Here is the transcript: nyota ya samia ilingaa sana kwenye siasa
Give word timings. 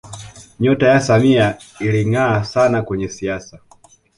nyota 0.59 0.87
ya 0.87 0.99
samia 0.99 1.57
ilingaa 1.79 2.43
sana 2.43 2.81
kwenye 2.81 3.07
siasa 3.09 3.59